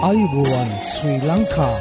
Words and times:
අයිබෝවන් 0.00 0.70
ශ්‍රී 0.82 1.18
ලංකා 1.20 1.78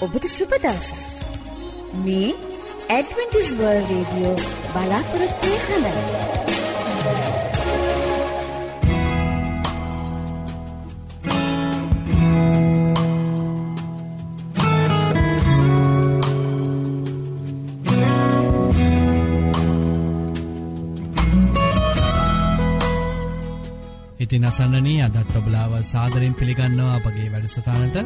ඔබට 0.00 0.26
සුපදවස 0.28 0.90
මේ 2.02 2.30
ඇඩවෙන්ටිස් 2.90 3.50
වර්ල් 3.54 3.82
රේඩියෝ 3.86 4.36
බලාපොරොත්වය 4.72 5.58
හඬයි 5.62 7.45
ඉතින් 24.36 24.46
අසන්නනී 24.46 25.00
අදත් 25.00 25.30
ඔබලාව 25.32 25.72
සාදරෙන් 25.82 26.34
පිළිගන්නවා 26.34 26.96
අපගේ 26.96 27.28
වැඩසටානට 27.32 27.96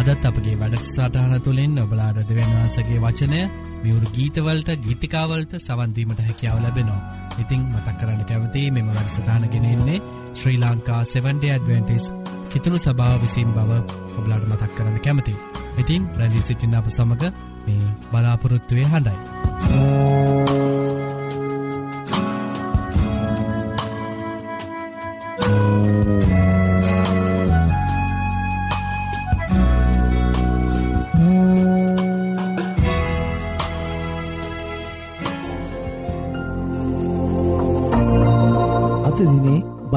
අදත් 0.00 0.24
අපගේ 0.24 0.54
වැඩසටහන 0.54 1.34
තුළින් 1.40 1.74
ඔබලාඩ 1.76 2.18
දෙවන්වහන්සගේ 2.20 3.00
වචනය 3.00 3.40
මියවරු 3.82 4.12
ගීතවලට 4.12 4.70
ගීතිකාවලට 4.78 5.56
සවන්දීමට 5.58 6.20
හැකියාව 6.20 6.60
ලැබෙනවා. 6.60 7.00
ඉතිං 7.38 7.62
මතක් 7.66 7.96
කරන්න 7.98 8.22
කැවති 8.24 8.62
මෙම 8.70 8.88
වැඩසටානගෙනෙන්නේ 8.88 9.98
ශ්‍රී 10.34 10.58
ලංකා 10.58 11.00
70 11.06 11.50
ඇඩවෙන්ටිස් 11.50 12.06
කිතුුණු 12.50 12.78
සභාව 12.78 13.18
විසින් 13.22 13.50
බව 13.52 13.70
ඔබලාට 14.14 14.46
මතක් 14.46 14.72
කරන්න 14.76 15.00
කැමති. 15.00 15.34
ඉතින් 15.78 16.06
ප්‍රැදිී 16.08 16.44
සිටින්න 16.44 16.76
අප 16.76 16.88
සමඟ 16.90 17.26
මේ 17.66 17.92
බලාපොරොත්තුවය 18.12 18.86
හඬයි. 18.86 19.18
අතදිනේ 19.64 20.33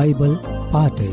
බයිබල් 0.07 0.35
පාටය 0.71 1.07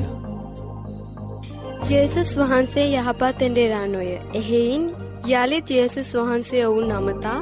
ජේසුස් 1.88 2.36
වහන්සේ 2.40 2.84
යහපත් 2.92 3.40
එඩෙරානොය 3.46 4.10
එහෙයින් 4.34 4.84
යළිත් 5.32 5.70
ජේසුස් 5.70 6.10
වහන්සේ 6.14 6.62
ඔවුන් 6.66 6.92
නමතා 6.92 7.38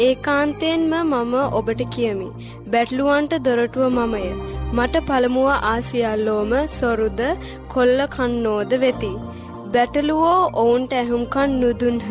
ඒකාන්තයෙන්ම 0.00 0.92
මම 1.02 1.34
ඔබට 1.52 1.82
කියමි. 1.88 2.28
බැටලුවන්ට 2.68 3.34
දොරටුව 3.46 3.98
මමය. 3.98 4.22
මට 4.72 5.04
පළමුුව 5.08 5.50
ආසියල්ලෝම 5.64 6.54
සොරුද 6.78 7.20
කොල්ල 7.68 8.00
කන්නෝද 8.08 8.72
වෙති. 8.80 9.12
බැටලුවෝ 9.72 10.40
ඔවුන්ට 10.62 10.92
ඇහුම්කන් 10.92 11.58
නුදුන්හ. 11.60 12.08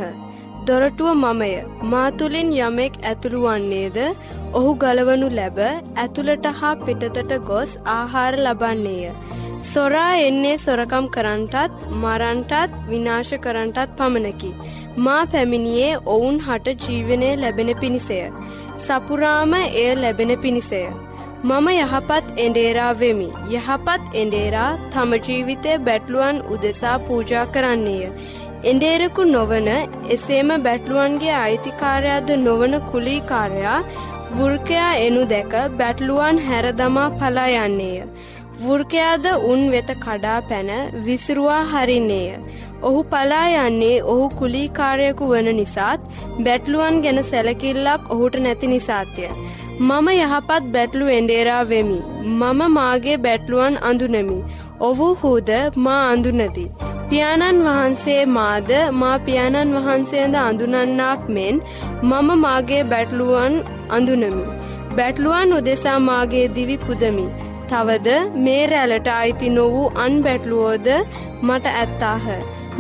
දොරටුව 0.68 1.10
මමය 1.16 1.52
මාතුලින් 1.92 2.50
යමෙක් 2.58 2.94
ඇතුළු 3.02 3.40
වන්නේද 3.46 3.98
ඔහු 4.54 4.72
ගලවනු 4.82 5.28
ලැබ 5.32 5.60
ඇතුළට 5.64 6.46
හා 6.60 6.74
පිටතට 6.82 7.34
ගොස් 7.48 7.72
ආහාර 7.94 8.34
ලබන්නේය. 8.38 9.14
සොරා 9.66 10.12
එන්නේ 10.22 10.56
සොරකම් 10.58 11.06
කරන්ටත් 11.16 11.88
මරන්ටත් 12.02 12.78
විනාශ 12.90 13.34
කරන්ටත් 13.46 13.96
පමණකි. 13.98 14.52
මා 14.98 15.22
පැමිණියේ 15.28 16.02
ඔවුන් 16.08 16.38
හට 16.40 16.78
ජීවනය 16.84 17.32
ලැබෙන 17.38 17.74
පිණිසය. 17.82 18.20
සපුරාම 18.86 19.58
එය 19.62 19.90
ලැබෙන 19.96 20.34
පිණිසය. 20.38 20.84
මම 21.44 21.68
යහපත් 21.76 22.28
එඩේරා 22.38 22.92
වෙමි. 22.96 23.30
යහපත් 23.52 24.04
එඩේරා 24.16 24.70
තම 24.92 25.14
ජීවිතය 25.20 25.72
බැටලුවන් 25.80 26.38
උදෙසා 26.50 26.94
පූජා 27.02 27.46
කරන්නේය. 27.48 28.12
එඩේරකු 28.72 29.24
නොවන 29.28 29.70
එසේම 30.16 30.52
බැටලුවන්ගේ 30.66 31.34
අයිතිකාරයාද 31.38 32.30
නොවන 32.44 32.76
කුලීකාරයා 32.92 33.80
වෘර්කයා 34.36 34.92
එනු 35.08 35.24
දැක 35.32 35.54
බැටලුවන් 35.80 36.40
හැරදමා 36.46 37.10
පලා 37.18 37.50
යන්නේය. 37.58 38.06
වෘර්කයාද 38.62 39.28
උන් 39.52 39.66
වෙත 39.74 39.92
කඩා 40.06 40.38
පැන 40.52 40.72
විසිරුවා 41.08 41.60
හරින්නේය. 41.72 42.40
ඔහු 42.82 43.04
පලා 43.12 43.44
යන්නේ 43.58 43.98
ඔහු 44.14 44.32
කුලීකාරයකු 44.40 45.30
වන 45.34 45.52
නිසාත් 45.60 46.10
බැටලුවන් 46.40 47.04
ගැන 47.04 47.22
සැලකිල්ලක් 47.26 48.10
ඔහුට 48.16 48.42
නැති 48.46 48.72
නිසාත්ය. 48.74 49.30
මම 49.82 50.10
යහපත් 50.16 50.74
බැටලු 50.74 51.14
එන්ඩේරා 51.20 51.62
වෙමි. 51.68 52.02
මම 52.32 52.66
මාගේ 52.80 53.22
බැටලුවන් 53.28 53.84
අඳුනමි. 53.92 54.42
ඔහු 54.82 55.14
හූද 55.22 55.56
මා 55.86 56.02
අඳුනති. 56.10 56.68
පියාණන් 57.10 57.64
වහන්සේ 57.66 58.22
මාද 58.36 58.70
මා 59.02 59.16
පියාණන් 59.26 59.76
වහන්සේද 59.78 60.36
අඳුනන්නාක් 60.42 61.24
මෙන් 61.36 61.56
මම 62.02 62.30
මාගේ 62.44 62.84
බැටලුවන් 62.92 63.56
අඳුනමි. 63.98 64.44
බැටලුවන් 64.98 65.56
උදෙසා 65.58 65.98
මාගේ 66.10 66.46
දිවි 66.58 66.78
පුදමි. 66.86 67.26
තවද 67.70 68.10
මේ 68.46 68.62
රැලට 68.74 69.10
අයිති 69.16 69.50
නොවූ 69.58 69.88
අන් 70.04 70.14
බැටලුවෝද 70.26 70.88
මට 71.48 71.74
ඇත්තාහ. 71.74 72.26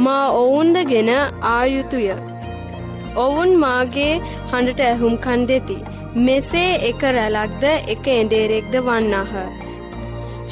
මා 0.05 0.25
ඔවුන්දගෙන 0.41 1.11
ආයුතුය. 1.55 2.07
ඔවුන් 3.25 3.51
මාගේ 3.65 4.13
හඬට 4.51 4.85
ඇහුම්කන් 4.89 5.43
දෙති. 5.51 5.77
මෙසේ 6.25 6.71
එක 6.89 7.03
රැලක්ද 7.17 7.63
එක 7.93 8.07
එඩේරෙක්ද 8.15 8.75
වන්නාහ. 8.87 9.33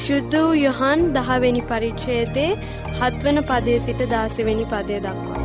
ශුද්ධ 0.02 0.34
වූ 0.34 0.54
යොහන් 0.56 1.02
දහවෙනි 1.14 1.60
පරිච්ෂයතේ 1.64 2.50
හත්වන 2.94 3.38
පදේ 3.44 3.78
සිට 3.80 4.00
දාසවෙනි 4.10 4.64
පදය 4.66 4.96
දක්වා. 4.98 5.42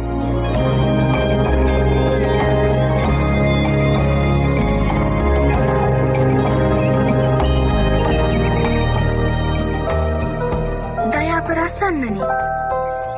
දයාපරාසන්නනි 11.12 12.12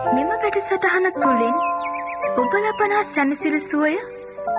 මෙම 0.09 0.29
වැඩසටහන 0.35 1.09
තුළින් 1.15 1.55
ඔබ 2.35 2.59
ලබනා 2.59 3.03
සැනසිරි 3.07 3.63
සුවය 3.63 3.95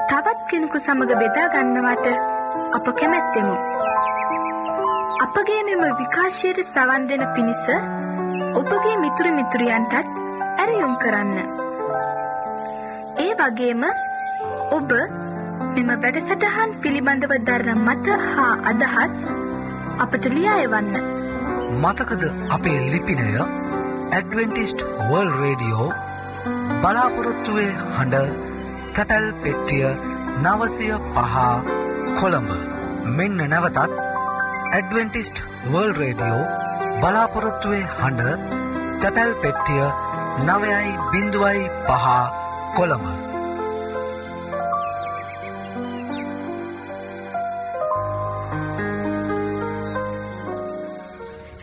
තවත් 0.09 0.39
කෙනෙකු 0.49 0.81
සමඟ 0.81 1.15
බෙදා 1.19 1.47
ගන්නවට 1.51 2.07
අප 2.73 2.91
කැමැත්තෙමු. 2.95 3.80
අපගේ 5.21 5.63
මෙම 5.65 5.83
විකාශයට 5.97 6.59
සවන් 6.65 7.03
දෙන 7.09 7.23
පිණිස 7.35 7.65
ඔබගේ 8.55 8.95
මිතුරු 8.97 9.31
මිතුරියන්ටත් 9.31 10.07
ඇරයුම් 10.59 10.95
කරන්න. 11.03 11.35
ඒ 13.19 13.33
වගේම 13.41 13.85
ඔබ 14.71 14.95
මෙම 15.75 15.91
වැඩසටහන් 15.97 16.73
පිළිබඳව 16.79 17.35
දරන 17.43 17.83
මත 17.83 18.17
හා 18.27 18.49
අදහස් 18.71 19.19
අපට 19.99 20.31
ලියා 20.35 20.59
එවන්න. 20.63 20.97
මතකද 21.79 22.25
අපේ 22.51 22.79
ලිපිනය 22.89 23.31
ඇඩවෙන්ටිස්ට් 23.39 24.85
වර්ල් 25.03 25.33
රේඩියෝ 25.39 25.91
බලාපොරොත්තුවේ 26.83 27.73
හඬ 27.97 28.39
තැපැල් 28.95 29.29
පෙට්ටිය 29.43 29.91
නවසය 30.45 30.95
පහ 31.11 31.37
කොළඹ 32.17 32.57
මෙන්න 33.19 33.45
නැවතත් 33.49 34.10
ඇඩවෙන්ටිස්ට් 34.71 35.41
වර්ල් 35.65 35.93
රේඩියෝ 35.95 36.43
බලාපොරොත්තුවේ 37.01 37.83
හඬ 37.95 38.45
තැපැල් 39.01 39.33
පෙට්ටිය 39.43 39.87
නවයයි 40.45 40.93
බිඳුවයි 41.11 41.65
පහ 41.87 42.07
කොළඹ 42.77 43.09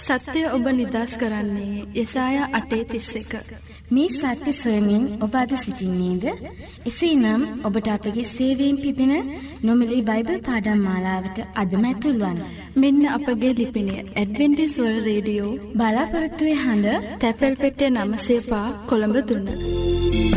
සත්‍යය 0.08 0.46
ඔබ 0.50 0.68
නිදස් 0.74 1.18
කරන්නේ 1.20 1.88
යසාය 1.96 2.38
අටේ 2.52 2.84
තිස්ස 2.86 3.16
එක. 3.16 3.34
මේ 3.90 4.10
සත්‍ය 4.12 4.52
සොයමින් 4.54 5.04
ඔබ 5.22 5.36
අද 5.36 5.52
සිසිින්නේද. 5.56 6.26
එසේ 6.86 7.16
නම් 7.16 7.42
ඔබට 7.64 7.88
අපගේ 7.88 8.26
සේවීම් 8.28 8.78
පිදින 8.78 9.14
නොමිලි 9.64 10.00
බයිබල් 10.02 10.40
පාඩම් 10.40 10.80
මාලාවට 10.80 11.38
අදම 11.56 11.86
ඇතුල්වන්. 11.86 12.40
මෙන්න 12.76 13.04
අපගේ 13.08 13.54
ලිපිනය 13.54 13.96
ඇඩවෙන්ටිස්වල් 13.98 14.98
රේඩියෝ 15.08 15.54
බලාපොරත්තුවේ 15.76 16.58
හඬ 16.64 17.16
තැපැල් 17.22 17.56
පෙටේ 17.56 17.90
නමසේපා 17.92 18.68
කොළඹ 18.90 19.18
දුන්න. 19.30 20.37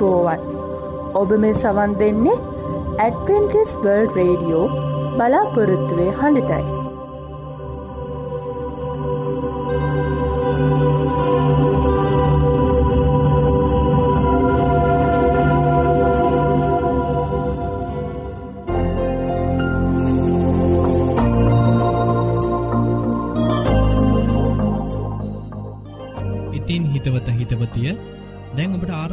රෝවන් 0.00 0.40
ඔබ 1.20 1.32
මේ 1.40 1.54
සවන් 1.54 1.92
දෙන්නේ 2.00 2.36
ඇඩවෙන්ටිස් 3.04 3.72
වර්ල්ඩ් 3.82 4.16
රේඩියෝ 4.18 4.66
බලාපොරොත්තුවේ 5.16 6.12
හඬටයි. 6.20 6.79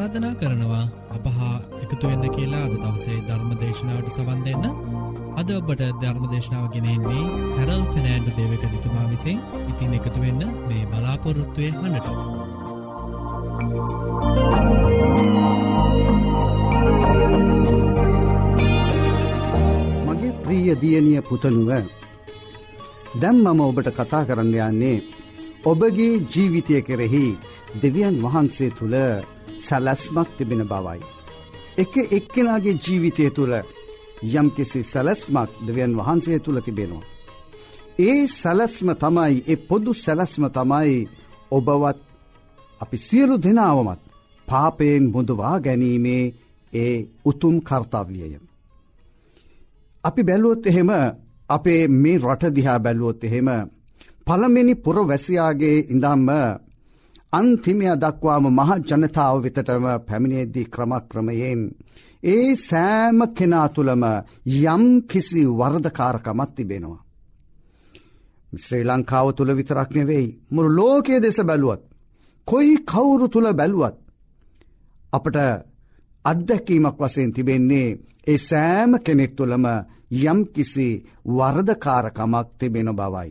ආරාධනා 0.07 0.35
කරනවා 0.35 0.85
අපහා 1.15 1.55
එකතුවෙන්න 1.77 2.23
කියලා 2.35 2.61
අද 2.65 2.75
තවසේ 2.75 3.17
ධර්ම 3.23 3.49
දේශනාවට 3.61 4.13
සවන් 4.15 4.39
දෙන්න 4.45 4.65
අද 5.39 5.49
ඔබට 5.51 5.83
ධර්ම 6.01 6.23
දේශනාව 6.31 6.65
ගෙනෙන්නේ 6.73 7.23
හැරල් 7.57 7.83
ෆෙනෑන්ඩ 7.89 8.29
දේවක 8.37 8.63
දිතුමා 8.65 9.07
විසින් 9.09 9.41
ඉතින් 9.63 9.97
එකතුවෙන්න 9.97 10.41
මේ 10.67 10.83
බලාපොරොත්තුවය 10.85 11.69
හනට. 11.73 12.07
මගේ 20.07 20.33
ප්‍රීය 20.41 20.75
දියණිය 20.81 21.21
පුතනුව 21.29 21.71
දැම් 23.21 23.37
මම 23.37 23.61
ඔබට 23.61 23.95
කතා 23.95 24.25
කරන්න 24.25 24.59
යන්නේ 24.63 24.97
ඔබගේ 25.65 26.13
ජීවිතය 26.27 26.83
කෙරෙහි 26.83 27.25
දෙවියන් 27.81 28.15
වහන්සේ 28.23 28.75
තුළ 28.77 28.97
සැලැස්මක් 29.67 30.29
තිබෙන 30.37 30.63
බවයි. 30.65 30.99
එක 31.77 31.93
එක්කෙනගේ 32.09 32.79
ජීවිතය 32.83 33.25
තුළ 33.29 33.53
යම් 34.31 34.47
කිසි 34.51 34.79
සැලැස්මක් 34.83 35.49
දෙවියන් 35.65 35.93
වහන්සේ 35.97 36.39
තුළ 36.39 36.59
තිබෙනවා. 36.61 37.05
ඒ 37.99 38.27
සැලැස්ම 38.31 38.89
තමයි 38.93 39.35
ඒ 39.47 39.57
පොදු 39.67 39.91
සැලැස්ම 39.95 40.43
තමයි 40.47 41.07
ඔබවත් 41.51 41.97
අපි 42.81 42.97
සියලු 42.99 43.35
දෙනාවමත් 43.37 44.01
පාපයෙන් 44.47 45.05
මුදවා 45.11 45.55
ගැනීමේ 45.59 46.23
ඒ 46.73 46.93
උතුම් 47.25 47.55
කර්තාවියය. 47.61 48.33
අපි 50.03 50.21
බැලුවොත් 50.23 50.67
එහෙම 50.67 50.91
අපේ 51.49 51.81
මේ 51.93 52.17
රටදිහා 52.19 52.79
බැලුවොත් 52.79 53.23
එහෙම 53.23 53.49
පළමිනි 54.27 54.75
පුරවැසියාගේ 54.75 55.77
ඉඳම්ම 55.89 56.29
අන්තිමය 57.33 57.87
දක්වාම 57.97 58.45
මහ 58.49 58.71
ජනතාව 58.81 59.35
වෙතටම 59.43 59.85
පැමිණේදී 60.07 60.65
ක්‍රමක්‍රමයෙන්. 60.65 61.61
ඒ 62.25 62.55
සෑම 62.59 63.19
කෙනා 63.35 63.67
තුළම 63.69 64.03
යම් 64.65 64.83
කිසි 65.03 65.43
වර්ධකාරකමත් 65.49 66.51
තිබෙනවා. 66.55 67.03
ශ්‍රී 68.53 68.83
ලංකාව 68.83 69.27
තුළ 69.33 69.51
විතරක් 69.53 69.89
නෙවෙයි 69.91 70.35
මුරු 70.51 70.69
ලෝකයේ 70.69 71.19
දෙස 71.19 71.39
බැලුවත්. 71.39 71.81
කොයි 72.47 72.75
කවුරු 72.83 73.27
තුළ 73.27 73.47
බැලුවත්. 73.53 73.97
අපට 75.13 75.37
අත්දැකීමක් 76.25 76.97
වසයෙන් 76.99 77.31
තිබෙන්නේ 77.33 77.97
ඒ 78.27 78.37
සෑම 78.39 78.91
කෙනෙක් 78.99 79.31
තුළම 79.35 79.65
යම් 80.23 80.39
කිසි 80.45 80.89
වර්ධකාරකමක් 81.29 82.47
තිබෙන 82.59 82.89
බවයි. 82.91 83.29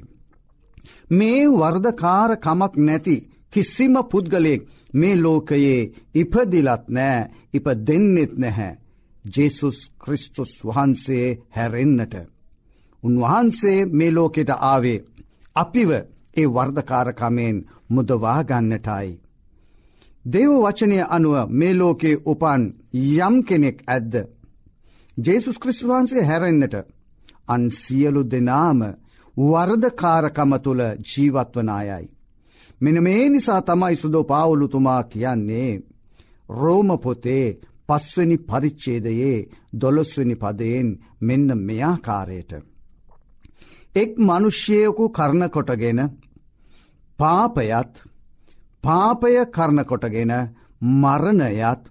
මේ 1.10 1.42
වර්ධකාරකමක් 1.50 2.74
නැති 2.78 3.16
කිසිම 3.52 3.94
පුද්ගලයෙක් 4.10 4.62
මේ 4.92 5.16
ලෝකයේ 5.16 5.80
ඉපදිලත් 6.14 6.84
නෑ 6.88 7.28
ඉප 7.54 7.66
දෙන්නෙත් 7.86 8.32
නැහැ. 8.34 8.78
ජෙසුස් 9.24 9.78
කෘස්තුස් 9.98 10.52
වහන්සේ 10.64 11.26
හැරෙන්න්නට. 11.50 12.14
උන්වහන්සේ 13.02 13.78
මේ 13.88 14.14
ලෝකෙට 14.14 14.50
ආවේ. 14.50 15.04
අපිව 15.56 15.90
ඒ 16.36 16.46
වර්ධකාරකමයෙන් 16.46 17.56
මුදවාගන්නටයි. 17.88 19.08
දෙව 20.24 20.50
වචනය 20.56 20.98
අනුව 21.08 21.36
මේ 21.50 21.74
ලෝකේ 21.74 22.20
උපන් 22.24 22.62
යම් 22.94 23.34
කෙනෙක් 23.44 23.78
ඇද්ද. 23.86 24.14
ජේසුස් 25.16 25.58
ක්‍රිස්තුවහන්සේ 25.58 26.24
හැරෙන්න්නට 26.24 26.74
අන් 27.48 27.62
සියලු 27.72 28.22
දෙනාම 28.24 28.80
වර්ධකාරකම 29.36 30.52
තුළ 30.58 30.82
ජීවත්වනායයි. 31.04 32.15
මෙන 32.80 33.02
මේ 33.02 33.28
නිසා 33.28 33.61
තමයි 33.62 33.97
සුදෝ 33.97 34.25
පාවුලුතුමා 34.25 35.02
කියන්නේ 35.04 35.71
රෝම 36.49 36.88
පොතේ 36.99 37.47
පස්වනි 37.88 38.37
පරිච්චේදයේ 38.40 39.49
දොළොස්වනි 39.80 40.37
පදයෙන් 40.37 40.88
මෙන්න 41.21 41.49
මෙයාකාරයට. 41.59 42.52
එක් 43.95 44.12
මනුෂ්‍යයකු 44.18 45.04
කරනකොටගෙන 45.09 46.00
පාපයත් 47.18 47.92
පාපය 48.85 49.35
කරනකොටගෙන 49.47 50.33
මරණයත් 50.95 51.83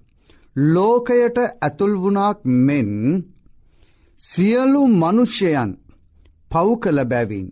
ලෝකයට 0.56 1.38
ඇතුල්වුණක් 1.62 2.39
මෙන් 2.60 2.92
සියලු 4.20 4.82
මනුෂ්‍යයන් 4.94 5.72
පව් 6.51 6.68
කළ 6.82 7.00
බැවින් 7.06 7.48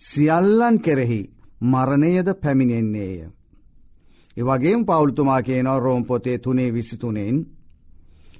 සියල්ලන් 0.00 0.76
කෙරෙහි 0.78 1.22
මරණයද 1.62 2.28
පැමිණෙන්නේය. 2.34 3.28
ඒවගේම් 4.36 4.80
පවුල්තුමා 4.84 5.42
කියනව 5.42 5.78
රෝම් 5.78 6.04
පොතේ 6.04 6.38
තුනේ 6.38 6.74
විසිතුනෙන් 6.74 7.36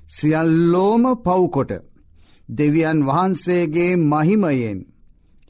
සියල්ලෝම 0.09 1.03
පව්කොට 1.17 1.73
දෙවියන් 2.49 3.07
වහන්සේගේ 3.07 3.97
මහිමයෙන් 3.97 4.79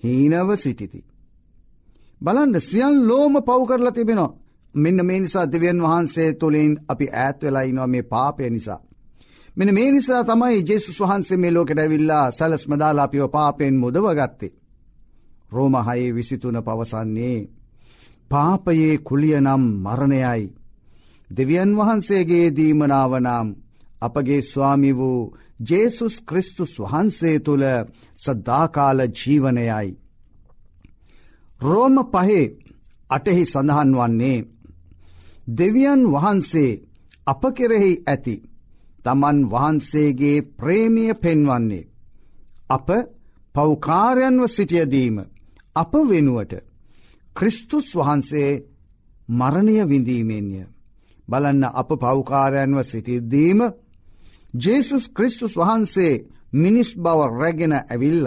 හීනව 0.02 0.48
සිටිති. 0.56 1.04
බලන්ඩ 2.20 2.56
සියල් 2.60 2.94
ලෝම 3.08 3.34
පව් 3.42 3.60
කරලා 3.66 3.92
තිබෙනවා 3.92 4.36
මෙන්න 4.74 5.06
මේ 5.06 5.20
නිසා 5.20 5.52
දෙවියන් 5.52 5.82
වහන්සේ 5.82 6.32
තුළින් 6.32 6.72
අපි 6.88 7.06
ඈත් 7.12 7.42
වෙලා 7.42 7.62
ඉනවා 7.62 7.86
මේ 7.86 8.02
පාපය 8.02 8.50
නිසා. 8.50 8.80
මෙන 9.56 9.74
මේ 9.74 9.90
නිසා 9.92 10.24
තමයි 10.24 10.64
ජෙසුස් 10.68 11.00
වහන්සේ 11.00 11.36
මේ 11.36 11.52
ලෝකට 11.52 11.78
ඇවිල්ලා 11.78 12.30
සැලස් 12.30 12.68
මදාලාපිව 12.68 13.22
පාපයෙන් 13.30 13.76
මුදවගත්තේ. 13.76 14.52
රෝමහයේ 15.52 16.14
විසිතුන 16.14 16.58
පවසන්නේ 16.58 17.48
පාපයේ 18.30 18.98
කුලියනම් 18.98 19.62
මරණයයි. 19.84 20.42
දෙවියන් 21.30 21.70
වහන්සේගේ 21.76 22.46
දීමනාවනම් 22.56 23.48
අපගේ 24.00 24.42
ස්වාමි 24.42 24.92
වූ 24.92 25.20
ජේසුස් 25.60 26.16
ක්‍රිස්තුස් 26.20 26.72
වහන්සේ 26.80 27.36
තුළ 27.40 27.64
සද්ධාකාල 28.16 28.98
ජීවනයයි. 29.10 29.88
රෝම 31.60 31.96
පහේ 32.04 32.44
අටෙහි 33.10 33.44
සඳහන් 33.44 33.90
වන්නේ 33.94 34.46
දෙවියන් 35.48 36.02
වහන්සේ 36.12 36.80
අප 37.26 37.42
කෙරෙහි 37.54 37.92
ඇති 38.04 38.36
තමන් 39.04 39.38
වහන්සේගේ 39.44 40.38
ප්‍රේමිය 40.54 41.12
පෙන්වන්නේ. 41.14 41.88
අප 42.68 42.88
පෞකාරයන්ව 43.54 44.42
සිටියදීම 44.48 45.16
අප 45.76 45.92
වෙනුවට 46.08 46.52
ක්‍රිස්තුස් 47.36 47.88
වහන්සේ 47.94 48.50
මරණය 49.28 49.76
විඳීමෙන්ය. 49.84 50.62
බලන්න 51.28 51.64
අප 51.72 51.90
පෞකාරයන්ව 52.00 52.78
සිටිද්දීම 52.82 53.60
ජේසුස් 54.54 55.04
ක්‍රිස්තුස් 55.08 55.54
වහන්සේ 55.56 56.22
මිනිස් 56.54 56.90
බව 56.96 57.20
රැගෙන 57.32 57.74
ඇවිල්ල. 57.74 58.26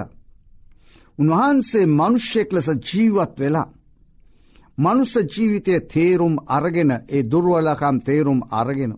උන්වහන්සේ 1.19 1.85
මනුෂ්‍යෙක් 1.89 2.49
ලෙස 2.53 2.67
ජීවත් 2.87 3.33
වෙලා. 3.39 3.69
මනුස්ස 4.77 5.13
ජීවිතය 5.27 5.75
තේරුම් 5.83 6.35
අරගෙන 6.47 6.91
ඒ 7.07 7.23
දුර්වලකම් 7.23 7.97
තේරුම් 7.99 8.41
අරගෙන. 8.51 8.93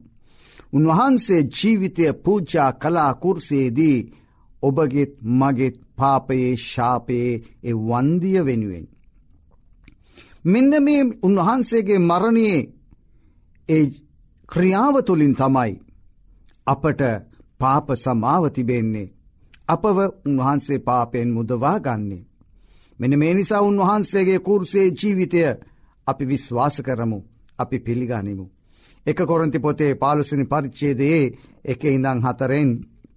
උන්වහන්සේ 0.74 1.48
ජීවිතය 1.50 2.04
පූජා 2.16 2.72
කලා 2.74 3.14
කුර්සේදී 3.14 3.98
ඔබගෙත් 4.64 5.14
මගෙත් 5.32 5.76
පාපයේ 6.02 6.52
ශාපයේ 6.64 7.34
එ 7.64 7.72
වන්දිය 7.82 8.40
වෙනුවෙන්. 8.42 8.86
මෙන්න 10.46 10.74
මේ 10.80 11.02
උන්වහන්සේගේ 11.24 12.00
මරණයේ 12.02 12.60
ඒ 13.70 13.84
ක්‍රියාව 14.50 14.96
තුළින් 15.02 15.36
තමයි 15.36 15.74
අපට 16.68 17.02
පාප 17.60 17.88
සමාව 17.96 18.44
තිබෙන්නේ. 18.50 19.12
අපව 19.68 19.98
උන්වහන්සේ 20.28 20.80
පාපයෙන් 20.80 21.30
මුදවා 21.30 21.78
ගන්නේ. 21.80 22.28
මෙන 23.00 23.14
මේ 23.20 23.34
නිසා 23.34 23.62
උන්වහන්සේගේ 23.62 24.40
කුර්සේ 24.40 24.88
ජීවිතය 24.92 25.42
අපි 26.08 26.24
විශ්වාස 26.26 26.76
කරමු 26.80 27.20
අපි 27.60 27.78
පිළිගනිමු. 27.80 28.46
එක 29.06 29.20
කොරන්ති 29.22 29.60
පොතේ 29.60 29.94
පාලුසිනි 29.96 30.46
පරිච්චේදයේ 30.46 31.24
එක 31.66 31.82
ඉඳං 31.86 32.20
හතරෙන් 32.22 32.70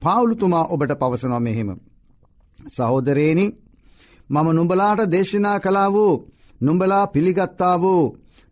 පාවුලුතුමා 0.03 0.65
ඔබට 0.67 0.93
පවසනො 0.95 1.39
මෙහෙම. 1.41 1.71
සහෝදරේනි 2.67 3.47
මම 4.31 4.49
නුඹලාට 4.51 5.01
දේශනා 5.11 5.59
කලා 5.59 5.89
වූ 5.93 6.13
නුඹලා 6.61 7.07
පිළිගත්තා 7.07 7.77
වූ 7.81 8.05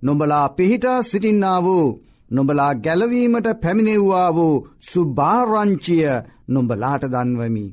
නොඹලා 0.02 0.46
පිහිට 0.48 0.86
සිටින්නා 1.02 1.58
වූ 1.62 1.86
නොබලා 2.30 2.72
ගැලවීමට 2.74 3.46
පැමිණෙව්වා 3.60 4.30
වූ 4.34 4.54
සුභාරංචිය 4.92 6.04
නොඹලාට 6.48 7.04
දන්වමි. 7.04 7.66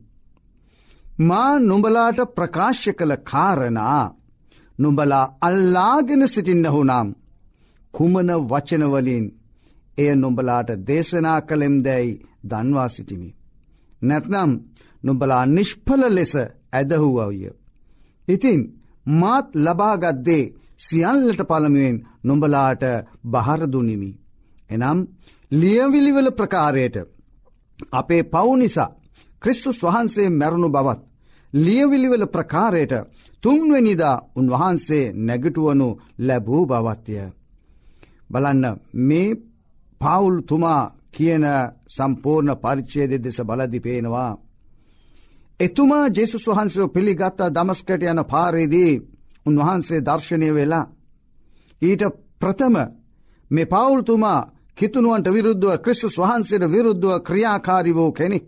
මා 1.20 1.52
නුඹලාට 1.60 2.20
ප්‍රකාශ 2.36 2.86
කළ 2.90 3.14
කාරණා 3.24 4.04
නුඹලා 4.80 5.26
අල්ලාගෙන 5.42 6.24
සිටින්න 6.28 6.66
හුනම් 6.66 7.08
කුමන 7.94 8.30
වචනවලින් 8.50 9.26
එය 9.98 10.12
නොඹලාට 10.16 10.70
දේශනා 10.88 11.40
කළෙම් 11.42 11.76
දැයි 11.84 12.20
දන්වා 12.44 12.90
සිටිමි. 12.90 13.30
නැත්නම් 14.02 14.52
නුඹලා 15.04 15.44
නිෂ්පල 15.48 16.02
ලෙස 16.10 16.34
ඇදහුවවිය. 16.74 17.50
ඉතින් 18.28 18.60
මාත් 19.12 19.48
ලබාගත්දේ 19.58 20.52
සියල්ලට 20.80 21.42
පළමුුවෙන් 21.42 21.98
නොඹලාට 22.24 22.84
බහරදුනිමි. 23.26 24.12
එනම් 24.70 25.00
ලියවිලිවල 25.52 26.30
ප්‍රකාරයට 26.32 26.96
අපේ 27.92 28.24
පවු 28.26 28.54
නිසා 28.56 28.96
ක්‍රිස්තුස් 29.42 29.80
වහන්සේ 29.84 30.30
මැරුණු 30.32 30.70
බවත් 30.70 31.02
ලියවිලිවල 31.54 32.26
ප්‍රකාරයට 32.28 32.94
තුන්වනිදා 33.44 34.16
උන්වහන්සේ 34.36 35.14
නැගටුවනු 35.18 35.88
ලැබූ 36.20 36.64
බවත්ය. 36.66 37.16
බලන්න 38.32 38.66
මේ 39.00 39.40
පවුල් 40.02 40.36
තුමා 40.42 40.84
කියන 41.12 41.46
සම්පූර්ණ 41.88 42.52
පරිච්චේද 42.56 43.12
දෙස 43.18 43.38
බලදි 43.40 43.80
පේනවා. 43.80 44.32
එතුමා 45.60 46.08
ජෙසුස් 46.10 46.48
වහන්සෝ 46.48 46.88
පිළිගත්තා 46.88 47.50
දමස්කට 47.50 48.04
යන 48.04 48.22
පාරේදී 48.26 48.92
උන්වහන්සේ 49.46 50.02
දර්ශනය 50.02 50.54
වෙලා. 50.54 50.86
ඊට 51.82 52.04
ප්‍රථම 52.40 52.76
මේ 53.52 53.66
පවුල්තුමා 53.66 54.40
කිතුනුවන්ට 54.78 55.28
විරුද්ධව 55.28 55.74
ක්‍රිස්තුස් 55.78 56.16
වහන්සේට 56.18 56.64
විරුද්ධව 56.68 57.14
ක්‍රියාකාරි 57.22 57.96
වූ 57.96 58.12
කෙනෙක්. 58.12 58.46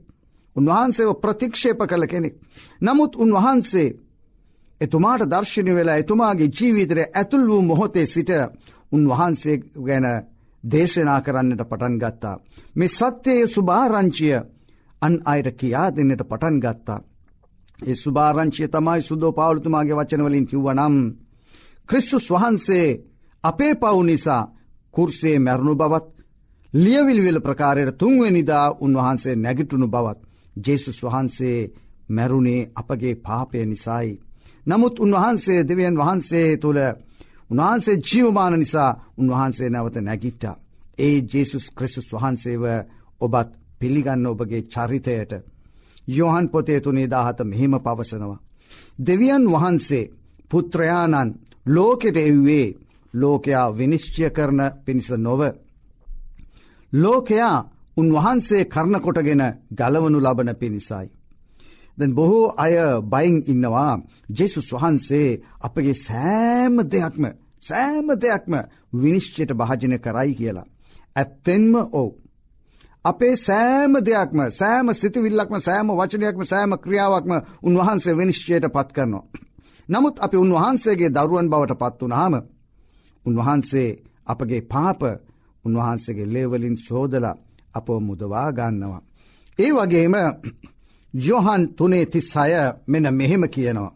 උන්වහන්සේව 0.55 1.09
ප්‍රතික්ෂේප 1.15 1.79
කළ 1.81 2.05
කෙනෙක්. 2.07 2.35
නමුත් 2.81 3.13
උන්වහන්සේ 3.15 3.95
එතුමාට 4.81 5.23
දර්ශනය 5.25 5.71
වෙලා 5.75 5.95
එතුමාගේ 5.95 6.49
ජීවිතරය 6.49 7.03
ඇතුල් 7.11 7.43
වූ 7.47 7.61
මොහොතේ 7.61 8.05
සිට 8.05 8.31
උන්වහන්සේ 8.91 9.57
ගැන 9.79 10.05
දේශනා 10.63 11.21
කරන්නට 11.21 11.61
පටන් 11.61 11.95
ගත්තා. 11.97 12.35
මේ 12.75 12.87
සත්‍යයේ 12.89 13.47
සුභාරංචිය 13.47 14.39
අන් 15.01 15.13
අයට 15.25 15.47
කියා 15.53 15.87
දෙන්නට 15.89 16.23
පටන් 16.23 16.57
ගත්තා. 16.59 16.99
ඒ 17.79 17.95
සුභාරංචිය 17.95 18.67
තමයි 18.67 19.01
සුදෝ 19.01 19.31
පවුලතුමාගේ 19.31 19.95
වචනවලින් 19.95 20.47
කිව්වනම්. 20.47 20.95
ක්‍රිස්තුස් 21.89 22.25
වහන්සේ 22.29 22.87
අපේ 23.43 23.73
පවු 23.75 24.01
නිසා 24.03 24.43
කුර්සේ 24.93 25.37
මැරුණු 25.39 25.75
බවත් 25.75 26.07
ලියවිල්විල 26.73 27.39
ප්‍රකාරයට 27.39 27.97
තුන්වෙනිදා 27.97 28.65
උන්වහන්සේ 28.79 29.35
නැගිටුණු 29.35 29.87
බවත් 29.87 30.19
ජේසුස් 30.55 30.99
වහන්සේ 31.03 31.71
මැරුණේ 32.09 32.69
අපගේ 32.75 33.15
පාපය 33.17 33.65
නිසායි. 33.65 34.19
නමුත් 34.65 34.95
උන්වහන්සේ 34.99 35.67
දෙවියන් 35.67 35.95
වහන්සේ 35.97 36.57
තුළ 36.57 36.79
උන්වහන්සේ 37.49 38.01
ජීවමාන 38.01 38.55
නිසා 38.59 38.91
උන්වහන්සේ 39.17 39.69
නැවත 39.69 39.95
නැගිට්ට. 39.97 40.43
ඒ 40.97 41.17
ජේසුස් 41.23 41.65
ක්‍රිස්තුස් 41.71 42.09
වහන්සේව 42.13 42.63
ඔබත් 43.21 43.49
පිළිගන්න 43.81 44.25
ඔබගේ 44.27 44.61
චරිතයට. 44.63 45.31
යොහන් 46.09 46.45
පොතේ 46.49 46.79
තුනේ 46.79 47.07
දාහත 47.07 47.39
මෙහෙම 47.43 47.73
පවසනවා. 47.79 48.39
දෙවියන් 48.99 49.45
වහන්සේ 49.47 50.09
පුත්‍රයාණන් 50.51 51.35
ලෝකෙට 51.65 52.17
එව්වේ 52.19 52.75
ලෝකයා 53.13 53.67
විනිශ්චය 53.71 54.29
කරන 54.29 54.61
පිණිස 54.85 55.09
නොව. 55.17 55.41
ලෝකයා 56.93 57.57
උන්වහන්සේ 57.97 58.63
කරනකොටගෙන 58.65 59.43
ගලවනු 59.71 60.19
ලබන 60.19 60.49
පිණිසයි. 60.55 61.07
දැන් 61.97 62.15
බොහෝ 62.15 62.53
අය 62.57 62.75
බයින් 63.03 63.37
ඉන්නවා 63.47 63.93
ජෙසුස් 64.29 64.69
වහන්සේ 64.73 65.29
අපගේ 65.59 65.95
සෑම 65.97 66.75
දෙයක්ම 66.91 67.23
සෑම 67.61 68.07
දෙයක්ම 68.17 68.53
විනිශ්චයට 68.95 69.51
භාජනය 69.53 69.97
කරයි 69.99 70.33
කියලා. 70.35 70.67
ඇත්තෙන්ම 71.15 71.73
ඕ. 71.93 72.09
අපේ 73.05 73.35
සෑම 73.37 73.93
දෙයක්ම 74.05 74.39
සෑම 74.51 74.87
සිතිවිල්ලක්ම 74.93 75.55
සෑම 75.59 75.87
වචනයක්ම 75.91 76.43
සෑම 76.43 76.71
ක්‍රියාවක්ම 76.77 77.31
උන්වහන්සේ 77.63 78.17
විනිශ්චයට 78.17 78.65
පත් 78.73 78.89
කරනවා. 78.93 79.25
නමුත් 79.89 80.15
අපි 80.19 80.37
උන්වහන්සේගේ 80.37 81.09
දරුවන් 81.09 81.47
බවට 81.49 81.79
පත් 81.79 81.99
වනහම 82.01 82.35
උන්වහන්සේ 83.25 83.89
අපගේ 84.25 84.61
පාප 84.63 85.01
උන්වහන්සේගේ 85.65 86.31
ලේවලින් 86.33 86.77
සෝදල 86.77 87.25
අපෝ 87.73 87.99
මුදවා 87.99 88.49
ගන්නවා. 88.51 89.01
ඒ 89.59 89.71
වගේම 89.71 90.15
යොහන් 91.13 91.63
තුනේ 91.69 92.05
තිස්සය 92.05 92.51
මෙන 92.87 93.05
මෙහෙම 93.13 93.43
කියනවා. 93.49 93.95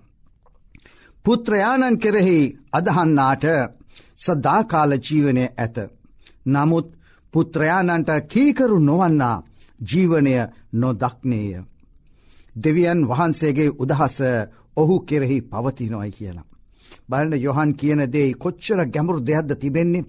පුත්‍රයාණන් 1.25 1.97
කෙරෙහි 1.97 2.39
අදහන්නාට 2.73 3.45
සදාකාල 4.17 4.91
ජීවනය 4.99 5.45
ඇත. 5.57 5.77
නමුත් 6.47 6.87
පුත්‍රයාණන්ට 7.35 8.09
කීකරු 8.25 8.77
නොවන්නා 8.81 9.43
ජීවනය 9.79 10.35
නොදක්නේය. 10.73 11.63
දෙවියන් 12.55 12.99
වහන්සේගේ 13.05 13.75
උදහස 13.75 14.17
ඔහු 14.75 14.95
කෙරෙහි 15.01 15.37
පවති 15.43 15.85
නොයි 15.85 16.11
කියලා. 16.11 16.49
බලන්න 17.09 17.33
යොහන් 17.37 17.71
කියන 17.73 18.01
දේ 18.07 18.33
කොච්චර 18.35 18.79
ගැඹුරු 18.85 19.19
දෙයක්ද 19.21 19.51
තිබෙන්නේ. 19.55 20.05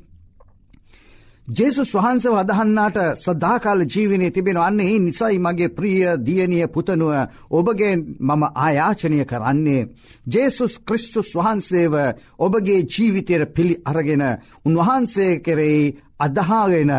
ජේසුස් 1.49 1.91
වහන්සව 1.93 2.35
අදහන්නාට 2.35 2.97
සදාකාල 3.17 3.81
ජීවනය 3.87 4.31
තිබෙන 4.31 4.57
අන්නේ 4.59 4.99
නිසයි 4.99 5.39
මගේ 5.39 5.69
ප්‍රිය 5.71 6.01
දියනිය 6.19 6.67
පුතනුව 6.67 7.13
ඔබගේ 7.51 7.95
මම 8.21 8.43
ආයාචනය 8.57 9.19
කරන්නේ. 9.25 9.89
ජේසුස් 10.27 10.75
ක්‍රිස්තුස් 10.81 11.31
වහන්සේව 11.35 11.95
ඔබගේ 12.39 12.81
ජීවිතයට 12.85 13.55
පිළි 13.55 13.77
අරගෙන 13.85 14.25
උන්වහන්සේ 14.65 15.39
කෙරෙයි 15.39 15.95
අදහාගෙන 16.21 16.93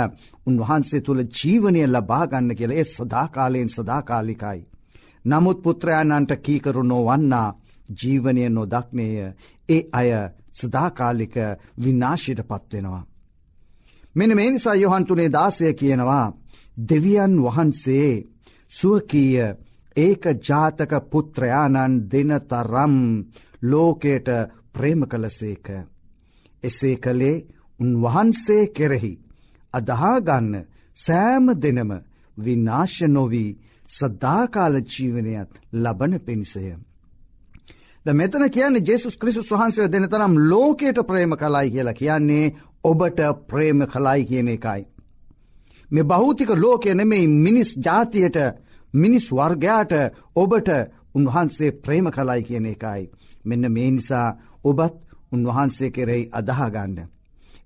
උන්වහන්සේ 0.47 1.01
තුළ 1.01 1.21
ජීවනය 1.31 1.81
ලබාගන්න 1.85 2.55
කියල 2.55 2.71
ඒ 2.71 2.85
සදාකාලයෙන් 2.85 3.69
සදාකාලිකයි. 3.69 4.59
නමුත් 5.25 5.61
පුත්‍රයාණන්ට 5.61 6.31
කීකරු 6.37 6.83
නොවන්නා 6.83 7.49
ජීවනය 7.89 8.49
නොදක්නේය 8.49 9.15
ඒ 9.69 9.81
අය 9.91 10.09
සදාකාලික 10.53 11.35
විනාශයට 11.83 12.41
පත්වෙනවා. 12.41 13.03
මෙන 14.15 14.35
මේ 14.35 14.49
නිසා 14.51 14.75
යොහන්තුනේ 14.75 15.29
දාසය 15.29 15.73
කියනවා 15.73 16.25
දෙවියන් 16.89 17.33
වහන්සේ 17.37 18.11
සුවකීය 18.71 19.47
ඒක 19.97 20.23
ජාතක 20.39 20.91
පුත්‍රයාණන් 21.11 21.93
දෙන 22.11 22.31
තරම් 22.41 22.95
ලෝකයට 23.61 24.27
ප්‍රේම 24.73 25.01
කළසේක. 25.03 25.67
එසේ 26.63 26.95
කළේ 26.95 27.45
උන්වහන්සේ 27.79 28.63
කෙරෙහි 28.69 29.13
අදහාගන්න 29.73 30.53
සෑම 30.97 31.47
දෙනම 31.57 31.91
විනාශ 32.37 32.99
නොවී 33.07 33.57
සදාකාල 33.89 34.75
ජීවනයත් 34.83 35.49
ලබන 35.73 36.13
පිණිසය. 36.19 36.75
ද 38.05 38.07
මෙතන 38.11 38.43
කියන්නේ 38.49 38.83
ජෙසුස් 38.83 39.15
ක්‍රිසුස් 39.17 39.49
වහන්සේ 39.51 39.87
දෙන 39.87 40.05
තරම් 40.05 40.33
ලෝකයට 40.43 40.99
ප්‍රේම 41.03 41.31
කලායි 41.33 41.69
කියලා 41.69 41.93
කියන්නේ 41.93 42.53
ඔබට 42.83 43.19
ප්‍රේම 43.47 43.79
කලායි 43.85 44.25
කියන 44.25 44.49
එකයි. 44.49 44.81
මේ 45.89 46.03
බෞතික 46.03 46.49
ලෝකය 46.55 46.93
නෙමෙයි 46.93 47.27
මිනිස් 47.37 47.69
ජාතියට 47.77 48.37
මිනිස් 48.93 49.25
වර්ගයාට 49.31 49.93
ඔබට 50.35 50.69
උන්වහන්සේ 51.15 51.71
ප්‍රේම 51.73 52.07
කලායි 52.07 52.43
කියන 52.43 52.65
එකයි. 52.65 53.01
මෙන්න 53.45 53.71
මේ 53.71 53.91
නිසා 53.91 54.29
ඔබත් 54.63 54.95
උන්වහන්සේ 55.31 55.89
කෙරෙයි 55.89 56.29
අදහාගන්න. 56.31 57.16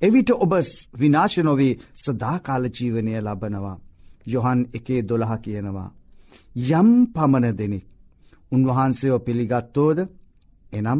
එවිට 0.01 0.29
ඔබ 0.35 0.53
විනාශනොවී 0.95 1.79
සදාකාල 1.97 2.63
ජීවනය 2.69 3.13
ලබනවා. 3.19 3.77
යොහන් 4.27 4.59
එකේ 4.73 5.01
දොළහ 5.03 5.33
කියනවා. 5.39 5.89
යම් 6.71 6.89
පමණ 7.07 7.57
දෙනෙක්. 7.57 7.85
උන්වහන්සේෝ 8.51 9.19
පිළිගත්තෝද 9.19 9.99
එනම් 10.73 10.99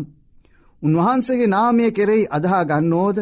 උන්වහන්සේගේ 0.83 1.47
නාමය 1.47 1.85
කෙරෙයි 1.91 2.29
අදහා 2.29 2.63
ගන්නෝද 2.65 3.17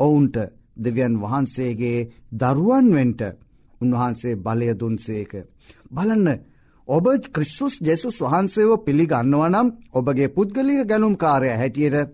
ඔවුන්ට 0.00 0.36
දෙවියන් 0.76 1.14
වහන්සේගේ 1.16 1.98
දරුවන්වෙන්ට 2.32 3.20
උන්වහන්සේ 3.80 4.34
බලය 4.36 4.68
දුන්සේක. 4.74 5.32
බලන්න 5.90 6.28
ඔබ 6.88 7.06
ක්‍රිස්සුස් 7.28 7.74
ජෙසුස් 7.80 8.16
වහන්සේව 8.20 8.70
පිළිගන්නවනම් 8.78 9.68
ඔබගේ 9.92 10.28
පුද්ගලික 10.28 10.80
ගැනුම් 10.84 11.14
කාරය 11.16 11.48
හැටියට 11.52 12.12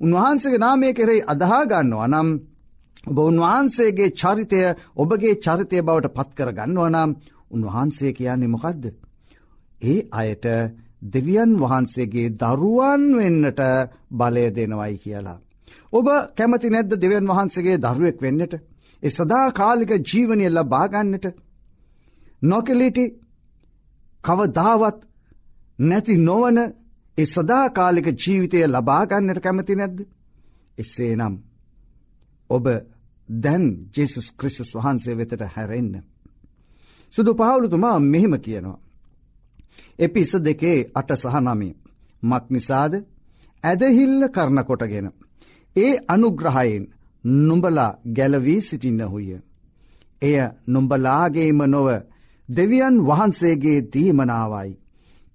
උන්වහන්සේගේ 0.00 0.58
නාමය 0.58 0.88
කෙරෙහි 0.92 1.26
අදහා 1.26 1.62
ගන්නවා 1.66 2.08
නම් 2.08 2.28
ඔබ 3.04 3.18
උන්වහන්සේගේ 3.20 4.10
චරිතය 4.12 4.60
ඔබගේ 4.96 5.34
චරිතය 5.38 5.78
බවට 5.80 6.14
පත්කර 6.16 6.50
ගන්නවනම් 6.52 7.10
උන්වහන්සේ 7.50 8.12
කියන්නේ 8.12 8.48
මොකක්ද. 8.48 8.84
ඒ 9.82 9.98
අයට 10.12 10.46
දෙවියන් 11.04 11.52
වහන්සේගේ 11.58 12.34
දරුවන් 12.34 13.02
වෙන්නට 13.16 13.60
බලය 14.12 14.44
දෙනවයි 14.50 14.96
කියලා. 14.98 15.38
ඔබ 15.92 16.06
කැමති 16.36 16.68
නැද්ද 16.68 16.92
දෙවන් 16.96 17.26
වහන්සේගේ 17.26 17.78
දරුවෙක් 17.78 18.18
වෙන්නට. 18.18 18.52
ඒ 19.02 19.10
සදාකාලික 19.10 19.92
ජීවනය 20.02 20.46
ලබාගන්නට 20.48 21.24
නොකෙලිටි 22.42 23.04
කවදාවත් 24.24 24.98
නැති 25.78 26.14
නොවන 26.18 26.58
ඒ 27.18 27.26
සදාකාලික 27.26 28.08
ජීවිතය 28.16 28.58
ලබාගන්නට 28.66 29.40
කැමති 29.40 29.74
නැද්ද. 29.76 29.98
එසේ 30.78 31.14
නම් 31.16 31.34
ඔබ 32.50 32.66
දැන් 33.28 33.64
ජෙසුස් 33.94 34.28
ක්‍රිස්තුස් 34.32 34.70
වහන්සේ 34.74 35.16
වෙතට 35.16 35.42
හැරෙන්න. 35.46 35.94
සුදු 37.14 37.32
පහවුලුතුමා 37.34 37.98
මෙහෙම 38.02 38.34
කියනවා. 38.38 38.78
එපිස 39.98 40.32
දෙකේ 40.38 40.78
අට 40.94 41.10
සහනමේ 41.14 41.74
මක් 42.22 42.44
නිසාද 42.50 42.94
ඇදහිල්ල 43.64 44.22
කරන 44.28 44.58
කොටගෙන. 44.64 45.06
ඒ 45.76 45.92
අනුග්‍රහයෙන් 46.08 46.84
නුඹලා 47.24 47.92
ගැලවී 48.08 48.60
සිටින්නහුය. 48.60 49.28
එය 50.22 50.36
නුඹලාගේම 50.66 51.60
නොව 51.66 51.88
දෙවියන් 52.48 52.96
වහන්සේගේ 53.00 53.78
දීමනාවයි. 53.92 54.78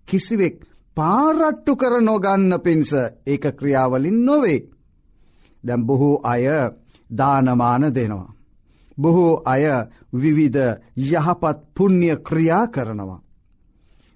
කිසිවෙක් 0.07 0.55
පාරට්ටු 0.97 1.75
කර 1.75 1.93
නොගන්න 2.01 2.51
පින්ස 2.59 2.91
ඒක 3.25 3.45
ක්‍රියාවලින් 3.51 4.19
නොවේ. 4.21 4.67
දැම් 5.63 5.81
බොහෝ 5.83 6.21
අය 6.23 6.45
දානමාන 7.09 7.83
දෙනවා. 7.95 8.35
බොහෝ 8.97 9.41
අය 9.45 9.63
විවිධ 10.13 10.79
යහපත් 10.97 11.57
පුුණ්්‍ය 11.75 12.09
ක්‍රියා 12.19 12.67
කරනවා. 12.67 13.21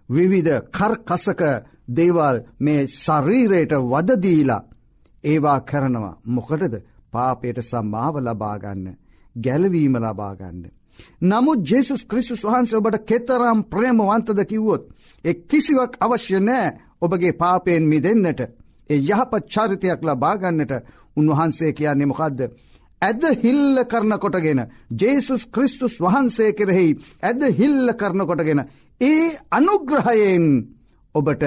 විවිධ 0.09 0.61
කර්කසක 0.69 1.41
දේවල් 1.89 2.37
මේ 2.59 2.87
ශරීරයට 2.95 3.73
වදදීලා 3.83 4.67
ඒවා 5.23 5.59
කරනවා 5.61 6.19
මොකටද 6.25 6.75
පාපයට 7.11 7.57
සම්මාව 7.61 8.15
ලබාගන්න 8.17 8.85
ගැලවීම 9.35 9.95
ලබාගන්න. 9.97 10.63
නමුත් 11.21 11.59
ජෙසුස් 11.65 12.05
ක්‍රිස්තුස් 12.05 12.43
වහන්සේ 12.43 12.77
ඔබට 12.77 13.05
කෙතරම් 13.05 13.59
ප්‍රේමවන්තද 13.63 14.39
කිව්වොත්. 14.45 14.83
එ 15.25 15.31
කිසිවක් 15.41 15.93
අවශ්‍ය 15.99 16.39
නෑ 16.39 16.73
ඔබගේ 17.01 17.33
පාපයෙන් 17.33 17.83
මි 17.83 17.99
දෙන්නට. 17.99 18.41
ඒ 18.89 18.99
යහපත් 19.01 19.43
චරිතයක් 19.47 20.01
ලබාගන්නට 20.01 20.73
උන්වහන්සේ 21.17 21.71
කියන්නේ 21.73 22.05
මොකක්ද. 22.05 22.39
ඇද 23.01 23.23
හිල්ල 23.37 23.83
කරන 23.85 24.13
කොටගෙන 24.17 24.61
ජේසුස් 24.93 25.45
ක්‍රිස්තුස් 25.47 25.95
වහන්සේ 25.99 26.51
කෙරෙහි 26.53 26.89
ඇද 27.23 27.41
හිල්ල 27.51 27.93
කරන 27.93 28.25
කොටගෙන 28.25 28.61
ඒ 29.01 29.37
අනුග්‍රහයෙන් 29.51 30.45
ඔබට 31.15 31.43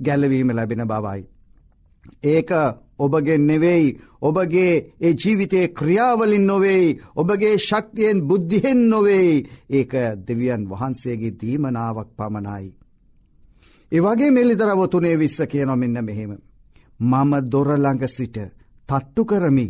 ගැලවීම 0.00 0.50
ලැබෙන 0.50 0.86
බවයි. 0.86 1.20
ඒක 2.24 2.50
ඔබගෙන් 2.98 3.42
නෙවෙයි 3.42 3.98
ඔබගේ 4.22 4.74
ඒ 5.00 5.14
ජීවිතයේ 5.14 5.68
ක්‍රියාවලින් 5.70 6.46
නොවෙයි 6.46 7.00
ඔබගේ 7.16 7.56
ශක්තියෙන් 7.58 8.18
බුද්ධිහෙන් 8.22 8.80
නොවෙයි 8.90 9.44
ඒක 9.70 9.92
දෙවියන් 10.26 10.62
වහන්සේගේ 10.70 11.36
දීමනාවක් 11.40 12.08
පමණයි. 12.16 12.66
ඒවගේ 13.92 14.30
මෙල්ලිදරවතුනේ 14.30 15.18
විස්ස 15.18 15.38
කියනො 15.42 15.76
මෙන්න 15.76 16.04
මෙහෙම. 16.04 16.32
මම 17.00 17.32
දොරළඟ 17.52 18.04
සිට 18.08 18.36
තට්ටු 18.88 19.22
කරමි. 19.24 19.66